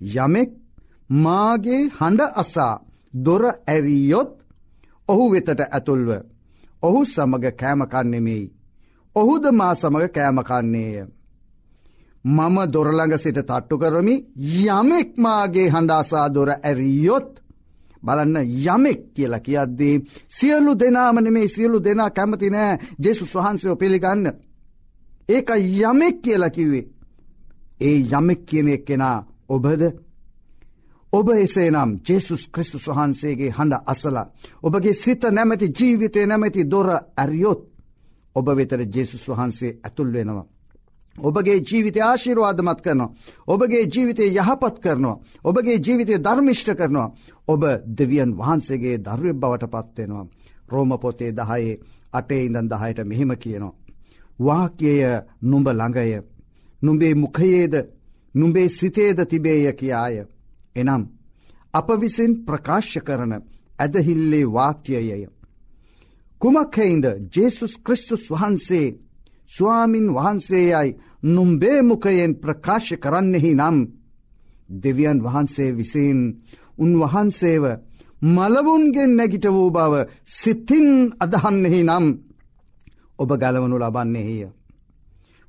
යමෙක් 0.00 0.50
මාගේ 1.16 1.82
හඬ 1.90 2.20
අසා 2.34 2.74
දොර 3.14 3.44
ඇරියොත් 3.66 4.32
ඔහු 5.08 5.24
වෙතට 5.32 5.60
ඇතුල්ව. 5.62 6.10
ඔහු 6.82 7.00
සමග 7.06 7.44
කෑමකන්නෙමෙයි. 7.52 8.52
ඔහුද 9.16 9.44
මා 9.52 9.74
සමග 9.74 10.04
කෑමකන්නේය. 10.08 11.06
මම 12.24 12.56
දොරළඟ 12.68 13.18
සිට 13.18 13.38
තට්ටු 13.38 13.78
කරමි 13.78 14.14
යමෙක්මාගේ 14.36 15.68
හඬාසා 15.68 16.28
දොර 16.28 16.50
ඇරියොත් 16.52 17.40
බලන්න 18.02 18.36
යමෙක් 18.66 19.00
කියලා 19.14 19.40
කියද්දී 19.40 20.04
සියලු 20.28 20.72
දෙනාමන 20.74 21.32
මේ 21.32 21.48
සියලු 21.48 21.78
දෙනා 21.80 22.10
කැමති 22.10 22.50
නෑ 22.50 22.78
ජෙසුස් 22.98 23.34
වහන්සයෝ 23.34 23.76
පිළිගන්න. 23.76 24.26
ඒක 25.28 25.48
යමෙක් 25.80 26.22
කියලා 26.22 26.50
කිවේ. 26.50 26.88
ඒ 27.80 27.98
යමෙක් 28.10 28.40
කියන 28.46 28.68
එක් 28.68 28.84
කෙනා 28.84 29.26
ඔබද 29.48 29.82
ඔබ 31.12 31.28
එසේ 31.30 31.70
නම් 31.70 31.90
ජෙසුස් 32.08 32.42
ක්‍රිස්තුස් 32.48 32.86
වහන්සේගේ 32.88 33.50
හඬ 33.50 33.82
අසලා. 33.86 34.26
ඔබගේ 34.62 34.94
සිත 34.94 35.22
නැමැති 35.24 35.68
ජීවිතය 35.70 36.26
නැමැති 36.26 36.70
දොර 36.70 36.88
ඇරියොත් 37.16 37.60
ඔබ 38.36 38.46
වෙතර 38.48 38.80
ජෙසුස් 38.88 39.28
වහන්සේ 39.28 39.78
ඇතුල් 39.84 40.12
වෙනවා. 40.12 40.46
ඔබගේ 41.16 41.58
ජීවිතය 41.60 42.00
ආශිරවාදමත් 42.00 42.80
කරනවා. 42.80 43.14
ඔබගේ 43.46 43.84
ජීවිතය 43.86 44.24
යහපත් 44.32 44.76
කරනවා. 44.78 45.20
ඔබගේ 45.44 45.78
ජීවිතය 45.78 46.14
ධර්මිෂ්ට 46.18 46.74
කරනවා. 46.74 47.12
ඔබ 47.48 47.62
දෙවියන් 47.88 48.30
වහන්සේගේ 48.36 48.96
දර්වය 48.98 49.32
බවට 49.34 49.64
පත්වෙනවා. 49.68 50.26
රෝමපොතේ 50.68 51.32
දහයේ 51.32 51.80
අටේ 52.12 52.44
ඉඳන් 52.44 52.68
දහයට 52.68 52.98
මෙහෙම 53.04 53.32
කියනවා. 53.36 53.74
වාක්‍යය 54.38 55.02
නුඹ 55.42 55.68
ළඟය. 55.70 56.22
නුඹේ 56.82 57.14
මුඛයේද 57.14 57.74
නුඹේ 58.34 58.68
සිතේද 58.70 59.18
තිබේය 59.26 59.72
කියාය. 59.72 60.24
එනම් 60.76 61.02
අප 61.74 61.88
විසින් 62.00 62.32
ප්‍රකාශ්‍ය 62.46 63.00
කරන 63.00 63.32
ඇදහිල්ලේ 63.78 64.46
වාක්‍යයය. 64.48 65.28
කුමක්හෙයින්ද 66.40 67.06
ජේසුස් 67.30 67.74
ක්‍රිස්තුස් 67.78 68.24
වහන්සේ 68.30 68.86
ස්වාමින් 69.50 70.06
වහන්සේයයි 70.08 70.96
නුම්බේමුකයෙන් 71.24 72.32
ප්‍රකාශ 72.34 72.92
කරන්නෙහි 72.94 73.52
නම් 73.54 73.78
දෙවියන් 74.82 75.18
වහන්සේ 75.24 75.70
විසින් 75.72 76.18
උන්වහන්සේව 76.78 77.64
මලවුන්ගෙන් 78.26 79.12
නැගිට 79.16 79.46
වූ 79.46 79.70
බව 79.70 79.94
සිතින් 80.32 80.88
අදහන්නෙහි 81.20 81.80
නම් 81.84 82.06
ඔබ 83.18 83.30
ගලවනු 83.32 83.76
ලබන්නේහිය. 83.78 84.48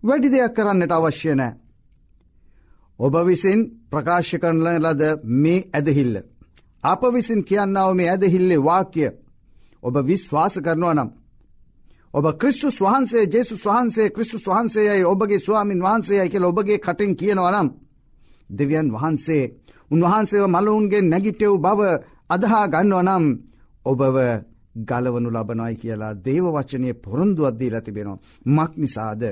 වැඩි 0.04 0.30
දෙයක් 0.30 0.54
කරන්නට 0.56 0.92
අවශ්‍ය 0.92 1.32
නෑ. 1.32 1.58
ඔබ 3.00 3.16
විසින් 3.22 3.60
ප්‍රකාශ 3.92 4.34
කරන 4.38 4.60
ලද 4.80 5.02
මේ 5.24 5.68
ඇදහිල්ල. 5.70 6.16
අප 6.84 7.02
විසින් 7.14 7.42
කියන්නාව 7.44 7.92
මේ 7.96 8.10
ඇදහිල්ලේ 8.10 8.58
වාක්‍ය 8.60 9.06
ඔබ 9.84 9.96
විශ්වාස 10.08 10.56
කරනවා 10.58 10.94
නම් 10.94 11.10
ඔබ 12.14 12.26
ක්‍රිස්තුස් 12.38 12.78
වහන්සේ 12.80 13.26
ජෙසුස් 13.26 13.64
වහන්සේ 13.66 14.10
ක්‍රිස්තුස් 14.10 14.46
වහන්සේයයි 14.46 15.06
ඔබගේ 15.06 15.40
ස්වාමින් 15.40 15.82
වහන්සේයයි 15.82 16.30
කියල 16.30 16.46
ඔබගේ 16.46 16.80
කටින් 16.80 17.14
කියනවනම්. 17.16 17.68
දෙවියන් 18.50 18.88
වහන්සේ 18.92 19.44
උන්වහන්සේව 19.92 20.46
මලවුන්ගේ 20.48 21.02
නැගිටෙව් 21.04 21.54
බව 21.58 21.82
අදහා 22.30 22.66
ගන්නව 22.68 23.02
නම් 23.02 23.26
ඔබව 23.86 24.18
ගලවනු 24.80 25.30
ලබනොයි 25.30 25.76
කියලා 25.76 26.14
දේව 26.18 26.46
වචනය 26.48 26.88
පොරොන්දු 26.96 27.42
අද්දී 27.46 27.72
ලතිබෙනවා. 27.72 28.22
මක් 28.48 28.72
නිසාද. 28.78 29.24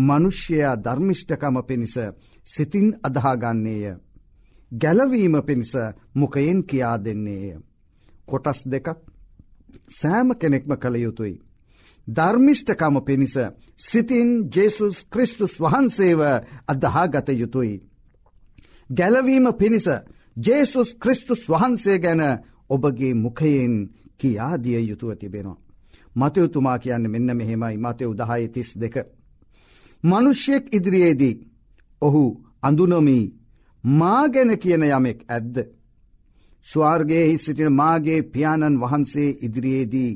මනුෂ්‍යයා 0.00 0.76
ධර්මිෂ්ඨකම 0.76 1.56
පිණිස 1.62 1.96
සිතින් 2.46 2.88
අදහාගන්නේය. 3.02 3.84
ගැලවීම 4.72 5.34
පිණිස 5.42 5.72
මොකයෙන් 6.14 6.60
කියා 6.64 6.96
දෙන්නේය. 6.98 7.58
කොටස් 8.26 8.60
දෙකක් 8.66 8.88
සෑම 9.90 10.28
කෙනෙක්ම 10.34 10.72
කළ 10.74 10.96
යුතුයි. 10.96 11.36
ධර්මිෂ්ඨකම 12.08 12.94
පිණිස 13.00 13.34
සිතින් 13.78 14.28
ජෙසුස් 14.50 14.96
ක්‍රිස්තුස් 15.04 15.54
වහන්සේව 15.60 16.20
අදහා 16.68 17.06
ගත 17.08 17.28
යුතුයි. 17.32 17.82
ගැලවීම 18.90 19.46
පිණිස 19.54 19.86
ජේසුස් 20.36 20.90
ක්‍රිස්තුස් 20.94 21.42
වහන්සේ 21.48 21.98
ගැන 21.98 22.22
ඔබගේ 22.70 23.14
මුඛයෙන් 23.14 23.74
කියාදිය 24.18 24.80
යුතුව 24.80 25.10
තිබෙනවා. 25.14 25.62
මතයුතුමා 26.16 26.78
කියන්න 26.78 27.10
මෙන්න 27.10 27.36
මෙහෙමයි 27.36 27.76
මතය 27.78 28.04
උදහය 28.04 28.48
තිස් 28.48 28.70
දෙක. 28.76 28.96
මනුෂ්‍යයෙක් 30.04 30.64
ඉදිරියේදී 30.74 31.40
ඔහු 32.02 32.22
අඳුනොමී 32.62 33.32
මා 33.84 34.28
ගැන 34.28 34.50
කියන 34.58 34.82
යමෙක් 34.84 35.20
ඇද්ද. 35.28 35.56
ස්වාර්ගයෙහි 36.66 37.38
සිටින 37.38 37.72
මාගේ 37.72 38.20
පියාණන් 38.24 38.80
වහන්සේ 38.80 39.30
ඉදිරියේදී 39.40 40.12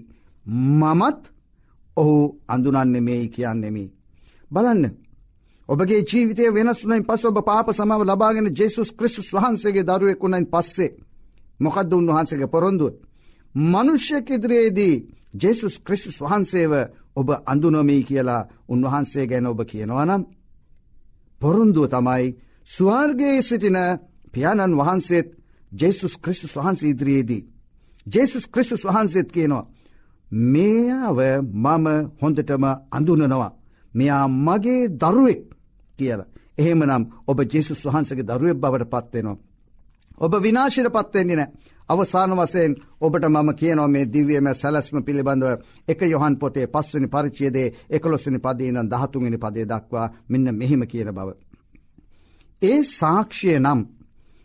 මමත් 0.47 1.23
ඔහු 1.97 2.17
අඳුනන්නෙමෙයි 2.49 3.27
කියන්නෙමි. 3.29 3.85
බලන්න. 4.51 4.85
ඔබගේ 5.69 6.03
ජීවිතය 6.03 6.45
වෙනස්වනයින් 6.55 7.05
පස 7.05 7.23
ඔබ 7.25 7.39
පාප 7.43 7.69
සමාව 7.73 8.03
ලබාගෙන 8.03 8.49
ජෙසුස් 8.55 8.91
ක්‍රිස්තුස් 8.93 9.29
වහන්සේගේ 9.33 9.85
දරුවෙකුණයින් 9.85 10.47
පස්සේ 10.47 10.97
මොකක්ද 11.61 11.93
උන්වහන්සේගේ 11.93 12.47
පොරොන්දුව. 12.47 12.93
මනුෂ්‍යක 13.65 14.27
ඉදිරියේදී 14.31 14.95
ජෙසුස් 15.35 15.75
ක්‍රිස්තුස් 15.81 16.19
වහන්සේව 16.21 16.73
ඔබ 17.17 17.29
අඳුනොමී 17.47 18.03
කියලා 18.05 18.43
උන්වහන්සේ 18.69 19.27
ගැන 19.27 19.47
ඔබ 19.47 19.61
කියනවනම්. 19.65 20.23
පොරුන්දුව 21.41 21.87
තමයි 21.89 22.27
ස්වාර්ගයේ 22.69 23.43
සිටින 23.43 23.79
පියාණන් 24.33 24.79
වහන්සේත් 24.79 25.29
ජෙසුස් 25.73 26.15
ක්‍රිස්තුස් 26.19 26.55
වහන්සේ 26.57 26.91
ඉදිරියේදී. 26.91 27.43
ජෙසුස් 28.07 28.45
ක්‍රිස්තුස් 28.47 28.83
වහන්සේත් 28.85 29.29
කියනවා. 29.33 29.65
මේාව 30.33 31.19
මම 31.55 31.87
හොඳටම 32.21 32.65
අඳුනනවා. 32.91 33.51
මෙයා 33.95 34.29
මගේ 34.29 34.89
දරුවෙක් 34.91 35.43
කියලා. 35.99 36.33
එහෙමනම් 36.59 37.05
ඔබ 37.27 37.39
ජෙසුස් 37.45 37.81
වහන්සගේ 37.85 38.25
දරුවෙක් 38.25 38.57
බවට 38.57 38.91
පත්වෙනවා. 38.93 39.37
ඔබ 40.19 40.33
විනාශයට 40.37 40.89
පත්වෙන්නේ 40.91 41.37
නෑ. 41.37 41.51
අවසාන 41.89 42.33
වසයෙන් 42.33 42.73
ඔබට 43.01 43.25
මම 43.27 43.51
කියනො 43.55 43.89
මේ 43.89 44.07
දිවියම 44.07 44.47
සැලස්ම 44.53 44.99
පිළිබඳව 45.01 45.47
එක 45.89 46.01
යොහන් 46.05 46.35
පොතේ 46.37 46.67
පස්වනි 46.67 47.09
පරිචියදේ 47.09 47.75
එකලොස්සනි 47.91 48.39
පදීන 48.39 48.79
දහතුන්ගනි 48.85 49.39
පදේ 49.39 49.67
දක්වා 49.67 50.13
මෙන්න 50.29 50.47
මෙහෙම 50.53 50.83
කියන 50.83 51.11
බව. 51.11 51.29
ඒ 52.63 52.81
සාක්ෂය 52.91 53.59
නම් 53.59 53.81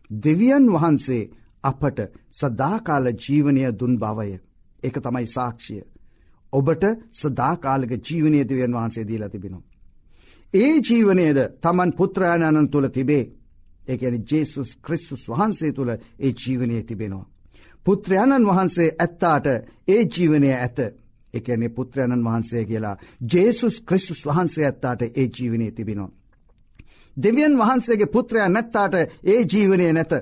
දෙවියන් 0.10 0.66
වහන්සේ 0.70 1.30
අපට 1.64 2.00
සදාකාල 2.32 3.06
ජීවනය 3.16 3.64
දුන් 3.72 3.94
බවය. 3.98 4.32
එක 4.84 4.96
තමයි 5.00 5.28
සාක්ෂිය. 5.28 5.84
ඔබට 6.54 6.84
සදාකාලක 7.12 7.92
ජීවනය 8.00 8.40
දෙවියන් 8.50 8.74
වහන්සේ 8.74 9.08
දීලා 9.08 9.30
තිබෙනවා. 9.30 9.64
ඒ 10.54 10.74
ජීවනයද 10.80 11.38
තමන් 11.62 11.92
පුත්‍රයාණන් 11.94 12.70
තුළ 12.70 12.88
තිබේ. 12.88 13.26
එකන 13.88 14.16
ජේසුස් 14.32 14.70
ක්‍රිස්සුස් 14.78 15.24
වහන්සේ 15.30 15.72
තුළ 15.72 15.90
ඒ 15.90 16.32
ජීවනය 16.38 16.84
තිබෙනවා. 16.84 17.26
පුත්‍රයණන් 17.86 18.48
වහන්සේ 18.48 18.96
ඇත්තාට 19.00 19.46
ඒ 19.88 20.02
ජීවනය 20.08 20.50
ඇත. 20.56 20.80
එකනේ 21.34 21.70
පුත්‍රයණන් 21.70 22.26
වහන්සේ 22.26 22.66
කියලා 22.66 22.98
ජේසුස් 23.34 23.76
ක්‍රිස්සුස් 23.82 24.26
වහන්සේ 24.26 24.66
ඇත්තාට 24.66 25.02
ඒ 25.02 25.28
ජීවනය 25.30 25.72
තිබෙනවා. 25.72 26.12
දෙවියන් 27.18 27.58
වහන්සේගේ 27.58 28.06
පුත්‍රයා 28.06 28.50
නැත්තාට 28.50 28.94
ඒ 29.24 29.42
ජීවනය 29.44 29.94
නැත. 29.94 30.14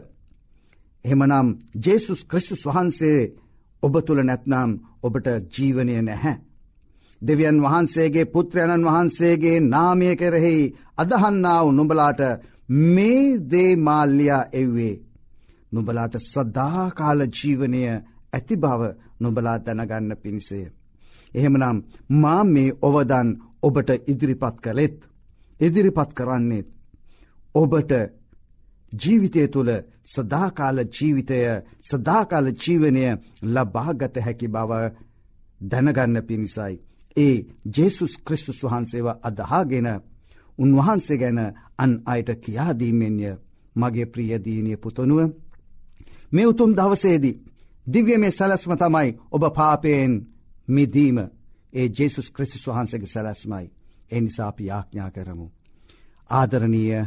එහමනම් 1.06 1.48
ජේසුස් 1.86 2.26
ක්‍රිස්තුස් 2.26 2.66
වහන්සේ 2.66 3.32
ඔබ 3.84 3.94
තුළ 4.02 4.22
නැත්නම් 4.24 4.72
ඔබට 5.04 5.28
ජීවනය 5.54 5.96
නැහැ. 6.02 6.36
දෙවියන් 7.22 7.58
වහන්සේගේ 7.62 8.26
පුත්‍රයණන් 8.26 8.88
වහන්සේගේ 8.88 9.58
නාමය 9.66 10.10
කෙරෙහි 10.16 10.56
අදහන්නාව 10.98 11.66
නුඹලාට 11.72 12.22
මේ 12.88 13.40
දේමාල්ලයා 13.52 14.44
එව්වේ. 14.54 14.96
නුඹලාට 15.72 16.16
සදාකාල 16.24 17.22
ජීවනය 17.30 17.82
ඇති 18.34 18.56
බව 18.56 18.82
නුඹලා 19.20 19.58
දැනගන්න 19.60 20.18
පිණිසය. 20.18 20.60
එහෙමනම් 21.34 21.78
මා 22.16 22.44
මේ 22.46 22.78
ඔවදන් 22.82 23.30
ඔබට 23.64 23.90
ඉදිරිපත් 24.08 24.56
කළෙත්. 24.62 24.98
ඉදිරිපත් 25.60 26.12
කරන්නේත්. 26.14 26.68
ඔබට 27.56 27.92
ජීවිතය 28.94 29.48
තුළ 29.48 29.72
සදාකාල 30.06 30.78
ජීවිතය 30.90 31.40
සදාකාල 31.82 32.48
ජීවනය 32.54 33.04
ලබාගත 33.44 34.16
හැකි 34.18 34.48
බව 34.48 34.72
දැනගන්න 35.62 36.24
පිණිසයි. 36.24 36.76
ඒ 37.18 37.36
ජේසුස් 37.68 38.14
ක්‍රිස්තුස් 38.18 38.64
වහන්සේව 38.64 39.08
අදහාගෙන 39.22 39.88
උන්වහන්සේ 40.60 41.18
ගැන 41.18 41.40
අන් 41.78 41.92
අයට 42.06 42.30
කියාදීමෙන්ය 42.38 43.38
මගේ 43.76 44.06
ප්‍රියදීනය 44.06 44.78
පුතනුව. 44.78 45.20
මේ 46.32 46.48
උතුම් 46.48 46.72
දවසේදී. 46.76 47.40
දිව්‍ය 47.88 48.18
මේ 48.18 48.32
සැලස්ම 48.32 48.74
තමයි 48.74 49.10
ඔබ 49.32 49.44
පාපයෙන් 49.54 50.14
මිදීම 50.68 51.18
ඒ 51.74 51.88
ජේසුස් 51.90 52.28
ක්‍රිස්තුස් 52.32 52.68
වහන්සගේ 52.68 53.08
සැලස්මයි 53.08 53.68
එනිසා 54.12 54.48
අපි 54.48 54.64
යාඥා 54.66 55.12
කරමු. 55.12 55.48
ආදරණීය 56.30 57.04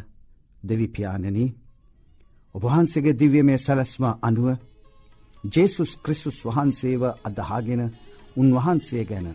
දෙවිපාණනී 0.63 1.55
ඔබහන්සේගේ 2.55 3.15
දිව්‍ය 3.15 3.41
මේ 3.43 3.59
සැලස්ම 3.59 4.05
අනුව 4.23 4.49
ජේසුස් 5.45 5.93
ක්‍රිස්තුස් 6.05 6.39
වහන්සේව 6.47 7.03
අදහාගෙන 7.25 7.83
උන්වහන්සේ 8.37 9.05
ගැන 9.05 9.29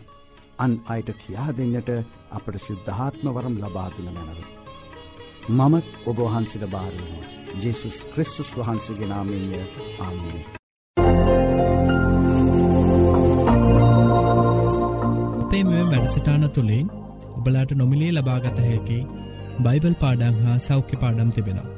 අන් 0.58 0.72
අයට 0.86 1.08
කියා 1.18 1.50
දෙන්නට 1.52 1.90
අපට 2.30 2.56
ශුද්ධාත්ම 2.58 3.26
වරම් 3.28 3.56
ලබාදුන 3.56 4.08
මැනව. 4.08 4.40
මමත් 5.50 5.86
ඔබවහන්සිට 6.06 6.64
භාරයම 6.66 7.12
ජෙසුස් 7.62 7.96
ක්‍රිස්තුස් 8.12 8.50
වහන්සේගේ 8.56 9.08
නාමෙන්ය 9.08 9.58
ආමී. 10.00 10.42
අපේ 15.42 15.64
මෙ 15.64 15.82
වැඩසටාන 15.86 16.44
තුළින් 16.50 16.86
ඔබලාට 17.32 17.72
නොමිලේ 17.72 18.12
ලබාගත 18.12 18.58
හැකි 18.60 19.00
බයිබල් 19.60 19.94
පාඩං 19.96 20.40
හා 20.42 20.56
සෞඛ්‍ය 20.60 20.96
පාඩම් 20.96 21.30
තිබෙනවා. 21.30 21.77